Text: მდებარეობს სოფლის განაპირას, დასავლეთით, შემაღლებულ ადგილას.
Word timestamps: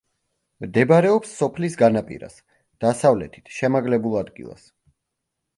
მდებარეობს 0.63 1.33
სოფლის 1.41 1.75
განაპირას, 1.83 2.39
დასავლეთით, 2.87 3.55
შემაღლებულ 3.59 4.21
ადგილას. 4.27 4.69